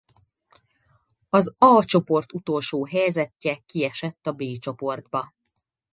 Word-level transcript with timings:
Az 1.29 1.55
A 1.57 1.83
csoport 1.85 2.33
utolsó 2.33 2.85
helyezettje 2.85 3.57
kiesett 3.65 4.27
a 4.27 4.31
B 4.31 4.57
csoportba. 4.59 5.33